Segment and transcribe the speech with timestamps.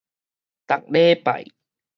[0.65, 1.45] 逐禮拜